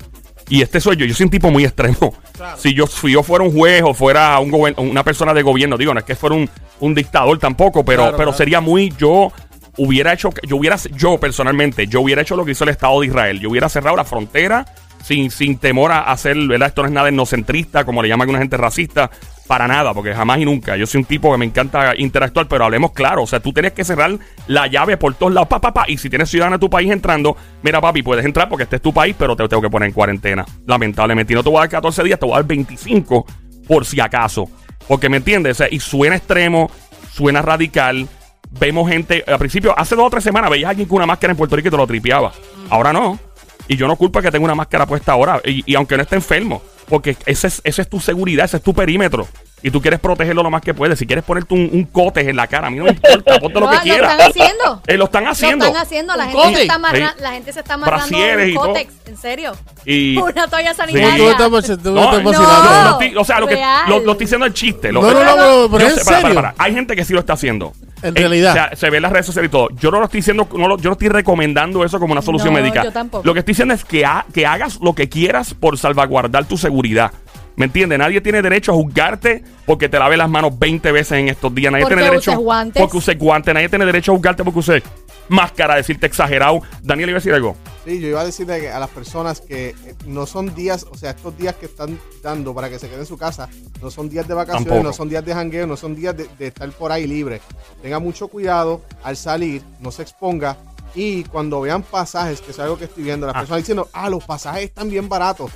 Y 0.48 0.62
este 0.62 0.80
soy 0.80 0.96
yo. 0.96 1.04
Yo 1.04 1.14
soy 1.14 1.24
un 1.24 1.30
tipo 1.30 1.50
muy 1.50 1.64
extremo. 1.64 2.14
Si 2.56 2.74
yo, 2.74 2.86
si 2.86 3.10
yo 3.10 3.22
fuera 3.22 3.44
un 3.44 3.52
juez 3.52 3.82
o 3.84 3.92
fuera 3.92 4.38
un 4.38 4.54
una 4.76 5.02
persona 5.02 5.34
de 5.34 5.42
gobierno, 5.42 5.76
digo, 5.76 5.92
no 5.92 5.98
es 6.00 6.06
que 6.06 6.14
fuera 6.14 6.36
un, 6.36 6.48
un 6.80 6.94
dictador 6.94 7.38
tampoco, 7.38 7.84
pero, 7.84 8.02
Claro, 8.02 8.16
pero 8.16 8.30
claro. 8.30 8.38
sería 8.38 8.60
muy 8.60 8.92
yo. 8.96 9.32
Hubiera 9.76 10.12
hecho, 10.12 10.30
yo 10.46 10.56
hubiera, 10.56 10.76
yo 10.76 11.18
personalmente, 11.18 11.86
yo 11.86 12.00
hubiera 12.00 12.22
hecho 12.22 12.36
lo 12.36 12.44
que 12.44 12.52
hizo 12.52 12.64
el 12.64 12.70
Estado 12.70 13.00
de 13.00 13.06
Israel. 13.06 13.40
Yo 13.40 13.50
hubiera 13.50 13.68
cerrado 13.68 13.96
la 13.96 14.04
frontera 14.04 14.64
sin, 15.02 15.30
sin 15.30 15.58
temor 15.58 15.92
a 15.92 16.10
hacer, 16.10 16.36
¿verdad? 16.46 16.68
Esto 16.68 16.82
no 16.82 16.88
es 16.88 16.94
nada 16.94 17.08
etnocentrista, 17.08 17.84
como 17.84 18.02
le 18.02 18.08
llama 18.08 18.24
alguna 18.24 18.38
gente 18.38 18.56
racista, 18.56 19.10
para 19.46 19.68
nada, 19.68 19.92
porque 19.92 20.14
jamás 20.14 20.38
y 20.38 20.44
nunca. 20.44 20.76
Yo 20.76 20.86
soy 20.86 21.00
un 21.00 21.04
tipo 21.04 21.30
que 21.30 21.38
me 21.38 21.44
encanta 21.44 21.94
interactuar, 21.96 22.48
pero 22.48 22.64
hablemos 22.64 22.92
claro. 22.92 23.22
O 23.22 23.26
sea, 23.26 23.40
tú 23.40 23.52
tienes 23.52 23.72
que 23.72 23.84
cerrar 23.84 24.18
la 24.46 24.66
llave 24.66 24.96
por 24.96 25.14
todos 25.14 25.32
lados, 25.32 25.48
pa. 25.48 25.84
Y 25.88 25.98
si 25.98 26.08
tienes 26.08 26.30
ciudadano 26.30 26.56
de 26.56 26.60
tu 26.60 26.70
país 26.70 26.90
entrando, 26.90 27.36
mira, 27.62 27.80
papi, 27.80 28.02
puedes 28.02 28.24
entrar 28.24 28.48
porque 28.48 28.64
este 28.64 28.76
es 28.76 28.82
tu 28.82 28.92
país, 28.92 29.14
pero 29.18 29.36
te 29.36 29.46
tengo 29.46 29.62
que 29.62 29.70
poner 29.70 29.88
en 29.88 29.92
cuarentena. 29.92 30.46
Lamentablemente. 30.66 31.32
Y 31.32 31.36
no 31.36 31.42
te 31.42 31.50
voy 31.50 31.58
a 31.58 31.60
dar 31.60 31.68
14 31.68 32.02
días, 32.02 32.18
te 32.18 32.24
voy 32.24 32.34
a 32.34 32.36
dar 32.36 32.46
25 32.46 33.26
por 33.68 33.84
si 33.84 34.00
acaso. 34.00 34.48
Porque 34.88 35.08
me 35.08 35.18
entiendes, 35.18 35.62
y 35.70 35.80
suena 35.80 36.16
extremo, 36.16 36.70
suena 37.12 37.42
radical. 37.42 38.08
Vemos 38.58 38.88
gente, 38.88 39.24
al 39.26 39.38
principio, 39.38 39.76
hace 39.76 39.96
dos 39.96 40.06
o 40.06 40.10
tres 40.10 40.24
semanas 40.24 40.50
veías 40.50 40.68
a 40.68 40.70
alguien 40.70 40.88
con 40.88 40.96
una 40.96 41.06
máscara 41.06 41.32
en 41.32 41.36
Puerto 41.36 41.56
Rico 41.56 41.68
y 41.68 41.70
te 41.70 41.76
lo 41.76 41.86
tripeaba. 41.86 42.32
Ahora 42.70 42.92
no. 42.92 43.18
Y 43.66 43.76
yo 43.76 43.88
no 43.88 43.96
culpo 43.96 44.20
que 44.20 44.30
tenga 44.30 44.44
una 44.44 44.54
máscara 44.54 44.86
puesta 44.86 45.12
ahora. 45.12 45.40
Y, 45.44 45.62
y 45.70 45.74
aunque 45.74 45.96
no 45.96 46.02
esté 46.02 46.16
enfermo. 46.16 46.62
Porque 46.88 47.16
ese 47.26 47.46
es, 47.48 47.60
esa 47.64 47.82
es 47.82 47.88
tu 47.88 47.98
seguridad, 48.00 48.44
ese 48.44 48.58
es 48.58 48.62
tu 48.62 48.74
perímetro. 48.74 49.26
Y 49.66 49.70
tú 49.70 49.80
quieres 49.80 49.98
protegerlo 49.98 50.42
lo 50.42 50.50
más 50.50 50.60
que 50.60 50.74
puedes. 50.74 50.98
Si 50.98 51.06
quieres 51.06 51.24
ponerte 51.24 51.54
un, 51.54 51.70
un 51.72 51.84
cote 51.84 52.20
en 52.20 52.36
la 52.36 52.46
cara, 52.46 52.66
a 52.66 52.70
mí 52.70 52.76
no 52.76 52.84
me 52.84 52.90
importa, 52.90 53.38
ponte 53.40 53.58
lo 53.60 53.64
No, 53.64 53.70
que 53.70 53.76
lo 53.76 53.82
quieras. 53.82 54.10
están 54.12 54.30
haciendo. 54.30 54.82
Eh, 54.86 54.96
lo 54.98 55.04
están 55.06 55.26
haciendo. 55.26 55.64
Lo 55.64 55.70
están 55.70 55.82
haciendo. 55.82 56.16
La 56.16 56.26
gente, 56.26 56.54
se 56.56 56.62
está 56.62 56.74
amarra- 56.74 57.14
Sí. 57.16 57.22
la 57.22 57.32
gente 57.32 57.52
se 57.54 57.60
está 57.60 57.74
amarrando 57.74 58.18
un 58.18 58.54
cótex. 58.54 58.92
¿En 59.06 59.16
serio? 59.16 59.52
Y 59.86 60.18
Una 60.18 60.46
toalla 60.48 60.74
sanitaria. 60.74 61.16
tú 61.16 61.30
estás, 61.30 61.48
tú 61.48 61.56
estás 61.56 61.78
No, 61.84 62.12
no. 62.12 62.20
lo 62.20 62.90
estoy- 63.00 63.16
o 63.16 63.24
sea, 63.24 63.40
lo 63.40 63.46
que 63.46 63.56
lo, 63.88 64.00
lo 64.00 64.12
estoy 64.12 64.26
diciendo 64.26 64.44
el 64.44 64.52
chiste. 64.52 64.92
Lo, 64.92 65.00
No, 65.00 65.10
no, 65.12 65.24
no, 65.64 65.70
pero- 65.70 65.88
en 65.88 65.94
sé, 65.96 66.04
para, 66.04 66.16
para, 66.16 66.20
serio. 66.20 66.34
para. 66.34 66.54
Hay 66.58 66.74
gente 66.74 66.94
que 66.94 67.04
sí 67.06 67.14
lo 67.14 67.20
está 67.20 67.32
haciendo. 67.32 67.72
En 68.02 68.10
Eh, 68.14 68.20
realidad. 68.20 68.50
o 68.50 68.54
sea, 68.54 68.76
se 68.76 68.90
ve 68.90 68.98
en 68.98 69.02
las 69.04 69.12
redes 69.12 69.24
sociales 69.24 69.48
y 69.48 69.50
todo. 69.52 69.68
Yo 69.80 69.90
no 69.90 69.98
lo 69.98 70.04
estoy 70.04 70.18
diciendo, 70.18 70.46
no 70.54 70.68
lo- 70.68 70.76
yo 70.76 70.90
no 70.90 70.92
estoy 70.92 71.08
recomendando 71.08 71.82
eso 71.86 71.98
como 71.98 72.12
una 72.12 72.20
solución 72.20 72.52
No, 72.52 72.60
médica. 72.60 72.84
yo 72.84 72.92
tampoco. 72.92 73.24
Lo 73.24 73.32
que 73.32 73.38
estoy 73.38 73.52
diciendo 73.52 73.72
es 73.72 73.82
que, 73.82 74.04
ha- 74.04 74.26
que 74.34 74.44
hagas 74.46 74.78
lo 74.82 74.94
que 74.94 75.08
quieras 75.08 75.54
por 75.54 75.78
salvaguardar 75.78 76.44
tu 76.44 76.58
seguridad. 76.58 77.12
¿Me 77.56 77.66
entiendes? 77.66 77.98
Nadie 77.98 78.20
tiene 78.20 78.42
derecho 78.42 78.72
a 78.72 78.74
juzgarte 78.74 79.44
porque 79.64 79.88
te 79.88 79.98
lave 79.98 80.16
las 80.16 80.28
manos 80.28 80.58
20 80.58 80.90
veces 80.92 81.12
en 81.18 81.28
estos 81.28 81.54
días. 81.54 81.70
Nadie 81.70 81.84
Porque 81.84 81.96
tiene 81.96 82.10
derecho. 82.10 82.30
uses 82.32 82.42
guantes. 82.44 82.82
Porque 82.82 82.96
use 82.96 83.14
guantes. 83.14 83.54
Nadie 83.54 83.68
tiene 83.68 83.86
derecho 83.86 84.12
a 84.12 84.14
juzgarte 84.16 84.42
porque 84.44 84.58
use 84.58 84.82
máscara, 85.28 85.76
decirte 85.76 86.06
exagerado. 86.06 86.62
Daniel 86.82 87.10
iba 87.10 87.16
a 87.18 87.20
decir 87.20 87.32
algo. 87.32 87.56
Sí, 87.84 88.00
yo 88.00 88.08
iba 88.08 88.20
a 88.20 88.24
decirle 88.24 88.60
que 88.60 88.70
a 88.70 88.78
las 88.78 88.90
personas 88.90 89.40
que 89.40 89.68
eh, 89.68 89.74
no 90.06 90.26
son 90.26 90.54
días, 90.54 90.84
o 90.90 90.96
sea, 90.96 91.10
estos 91.10 91.36
días 91.38 91.54
que 91.54 91.66
están 91.66 91.98
dando 92.22 92.54
para 92.54 92.68
que 92.68 92.78
se 92.78 92.86
queden 92.88 93.00
en 93.00 93.06
su 93.06 93.16
casa, 93.16 93.48
no 93.80 93.90
son 93.90 94.08
días 94.08 94.26
de 94.26 94.34
vacaciones, 94.34 94.66
Tampoco. 94.68 94.88
no 94.88 94.92
son 94.92 95.08
días 95.08 95.24
de 95.24 95.32
jangueo, 95.34 95.66
no 95.66 95.76
son 95.76 95.94
días 95.94 96.16
de, 96.16 96.28
de 96.38 96.46
estar 96.48 96.68
por 96.72 96.90
ahí 96.92 97.06
libre. 97.06 97.40
Tenga 97.82 97.98
mucho 98.00 98.28
cuidado 98.28 98.82
al 99.02 99.16
salir, 99.16 99.62
no 99.80 99.90
se 99.92 100.02
exponga. 100.02 100.56
Y 100.96 101.24
cuando 101.24 101.60
vean 101.60 101.82
pasajes, 101.82 102.40
que 102.40 102.52
es 102.52 102.58
algo 102.58 102.78
que 102.78 102.84
estoy 102.84 103.02
viendo, 103.04 103.26
las 103.26 103.34
Ah. 103.36 103.40
personas 103.40 103.62
diciendo, 103.62 103.88
ah, 103.92 104.08
los 104.08 104.24
pasajes 104.24 104.64
están 104.64 104.88
bien 104.90 105.08
baratos. 105.08 105.50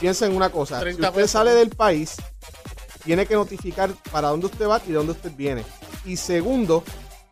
Piensen 0.00 0.30
en 0.30 0.36
una 0.36 0.50
cosa, 0.50 0.76
si 0.78 0.82
30 0.82 1.08
usted 1.08 1.14
pesos. 1.14 1.30
sale 1.30 1.52
del 1.52 1.70
país, 1.70 2.16
tiene 3.04 3.26
que 3.26 3.34
notificar 3.34 3.90
para 4.10 4.28
dónde 4.28 4.46
usted 4.46 4.66
va 4.66 4.80
y 4.84 4.88
de 4.88 4.94
dónde 4.94 5.12
usted 5.12 5.32
viene. 5.36 5.64
Y 6.04 6.16
segundo, 6.16 6.84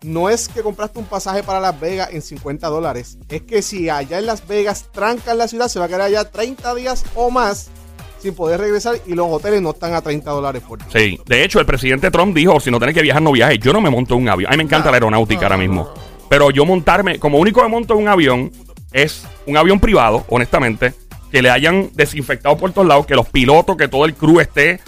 no 0.02 0.28
es 0.28 0.49
que 0.49 0.62
compraste 0.62 0.99
un 0.99 1.07
pasaje 1.07 1.42
para 1.42 1.61
Las 1.61 1.78
Vegas 1.78 2.11
en 2.12 2.23
50 2.23 2.69
dólares. 2.69 3.19
Es 3.28 3.42
que 3.42 3.62
si 3.62 3.88
allá 3.88 4.19
en 4.19 4.26
Las 4.26 4.47
Vegas 4.47 4.87
trancan 4.92 5.38
la 5.38 5.49
ciudad, 5.49 5.69
se 5.69 5.78
va 5.78 5.87
a 5.87 5.88
quedar 5.88 6.02
allá 6.02 6.25
30 6.25 6.75
días 6.75 7.04
o 7.14 7.31
más 7.31 7.71
sin 8.19 8.35
poder 8.35 8.61
regresar 8.61 9.00
y 9.07 9.14
los 9.14 9.26
hoteles 9.28 9.61
no 9.61 9.71
están 9.71 9.95
a 9.95 10.00
30 10.00 10.31
dólares 10.31 10.62
por 10.66 10.78
día. 10.78 10.88
Sí, 10.92 11.21
de 11.26 11.45
hecho, 11.45 11.59
el 11.59 11.66
presidente 11.66 12.11
Trump 12.11 12.35
dijo: 12.35 12.61
si 12.61 12.71
no 12.71 12.78
tienes 12.78 12.95
que 12.95 13.02
viajar, 13.02 13.21
no 13.21 13.33
viajes. 13.33 13.59
Yo 13.59 13.73
no 13.73 13.81
me 13.81 13.90
monto 13.90 14.16
un 14.16 14.28
avión. 14.28 14.49
A 14.49 14.52
mí 14.52 14.59
me 14.59 14.62
encanta 14.62 14.90
la 14.90 14.97
aeronáutica 14.97 15.47
ahora 15.47 15.57
mismo. 15.57 15.92
Pero 16.28 16.50
yo 16.50 16.64
montarme, 16.64 17.19
como 17.19 17.38
único 17.38 17.61
que 17.61 17.69
monto 17.69 17.95
en 17.95 18.00
un 18.00 18.09
avión, 18.09 18.52
es 18.92 19.25
un 19.47 19.57
avión 19.57 19.81
privado, 19.81 20.25
honestamente, 20.28 20.95
que 21.33 21.43
le 21.43 21.51
hayan 21.51 21.89
desinfectado 21.95 22.57
por 22.59 22.73
todos 22.73 22.87
lados, 22.87 23.07
que 23.07 23.17
los 23.17 23.29
pilotos, 23.29 23.77
que 23.77 23.89
todo 23.89 24.05
el 24.05 24.15
crew 24.15 24.39
esté 24.39 24.81